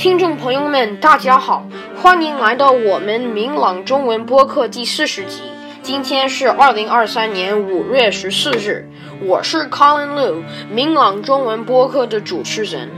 [0.00, 1.62] 听众朋友们，大家好，
[2.00, 5.42] 欢迎来到我们明朗中文播客第四十集。
[5.82, 8.88] 今天是二零二三年五月十四日，
[9.22, 10.36] 我是 Colin Liu，
[10.72, 12.88] 明朗中文播客的主持人。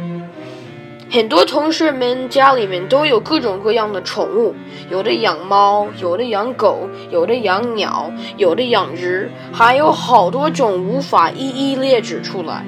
[1.11, 4.55] 很多同学们家里面都有各种各样的宠物，
[4.89, 12.65] 有的养猫，有的养狗，有的养鸟，有的养鱼，还有好多种无法一一列举出来。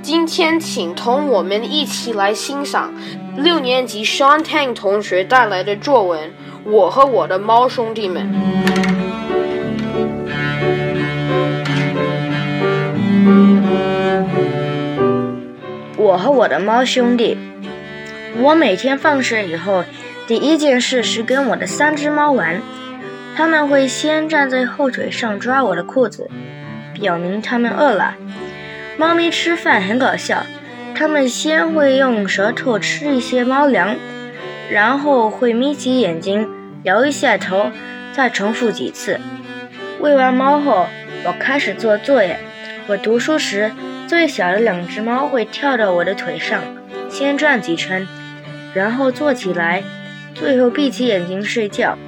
[0.00, 2.92] 今天，请同我们一起来欣赏
[3.36, 6.28] 六年级 Sean Tang 同学带来的作文
[6.64, 8.22] 《我和我的猫兄弟们》。
[15.96, 17.36] 我和我的猫兄弟，
[18.38, 19.84] 我每天放学以后，
[20.26, 22.62] 第一件事是跟我的三只猫玩。
[23.36, 26.30] 它们会先站在后腿上抓我的裤子，
[26.92, 28.14] 表明它们饿了。
[28.96, 30.44] 猫咪吃饭很搞笑，
[30.96, 33.96] 它们先会用舌头吃一些猫粮，
[34.70, 36.48] 然后会眯起眼睛
[36.84, 37.72] 摇一下头，
[38.12, 39.18] 再重复几次。
[40.00, 40.86] 喂完猫后，
[41.24, 42.38] 我开始做作业。
[42.86, 43.72] 我读书时，
[44.06, 46.60] 最小的两只猫会跳到我的腿上，
[47.10, 48.06] 先转几圈，
[48.72, 49.82] 然后坐起来，
[50.34, 51.98] 最后闭起眼睛睡觉。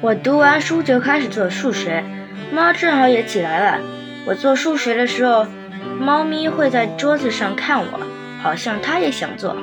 [0.00, 2.02] 我读完书就开始做数学，
[2.52, 3.80] 猫正好也起来了。
[4.26, 5.46] 我做数学的时候。
[5.98, 8.00] 猫咪会在桌子上看我，
[8.42, 9.56] 好像它也想做。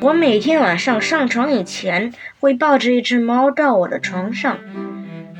[0.00, 4.58] 我每天晚上上床以前会抱着一只猫到我的床上，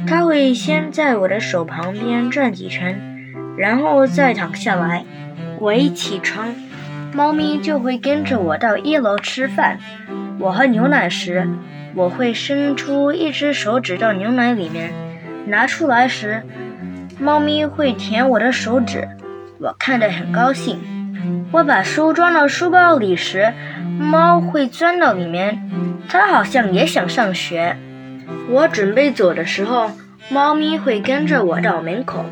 [0.07, 3.01] 它会先在我的手旁边转几圈，
[3.57, 5.05] 然后再躺下来。
[5.59, 6.55] 我一起床，
[7.13, 9.79] 猫咪就会跟着我到一楼吃饭。
[10.39, 11.49] 我喝牛奶时，
[11.95, 14.93] 我会伸出一只手指到牛奶里面，
[15.47, 16.43] 拿出来时，
[17.19, 19.09] 猫咪会舔我的手指。
[19.63, 20.81] 我看得很高兴。
[21.53, 23.53] 我把书装到书包里时，
[24.01, 25.71] 猫会钻到里面，
[26.09, 27.77] 它好像也想上学。
[28.51, 29.93] 我准备走的时候，
[30.31, 32.25] 猫咪会跟着我到门口。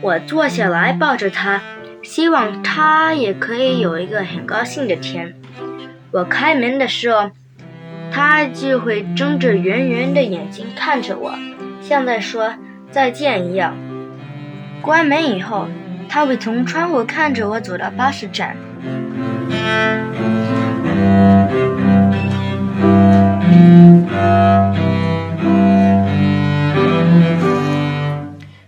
[0.00, 1.60] 我坐下来抱着它，
[2.02, 5.34] 希望它也可以有一个很高兴的天。
[6.10, 7.30] 我开门的时候，
[8.10, 11.32] 它就会睁着圆圆的眼睛看着我，
[11.80, 12.54] 像在说
[12.90, 13.76] 再见一样。
[14.82, 15.68] 关门以后。
[16.08, 18.56] 他会从窗户看着我走到巴士站。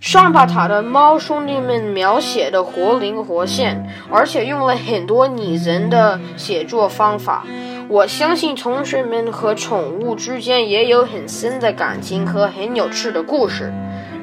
[0.00, 7.44] 上巴塔的猫兄弟们描写的活灵活现，而且用了很多拟人的写作方法。
[7.88, 13.72] 我相信同学们和宠物之间也有很深的感情和很有趣的故事。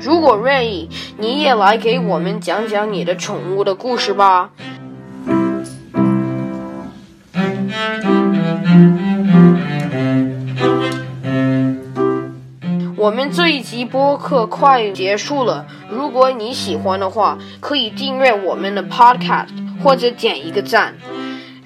[0.06, 4.52] 如果愿意，你也来给我们讲讲你的宠物的故事吧。
[12.96, 19.48] 我们这一集播客快结束了，如果你喜欢的话，可以订阅我们的 Podcast
[19.84, 20.94] 或者点一个赞。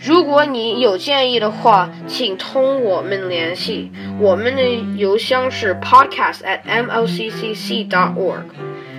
[0.02, 3.92] 如果你有建议的话，请同我们联系。
[4.18, 4.64] 我们的
[4.96, 8.44] 邮箱是 podcast at mlccc dot org。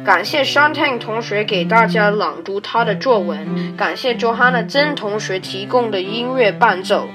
[0.04, 7.08] 感谢 Shantang 同学给大家朗读他的作文，感谢 Johanna 曾同学提供的音乐伴奏。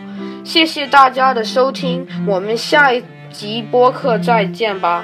[0.43, 5.03] 谢谢大家的收听，我们下一集播客再见吧。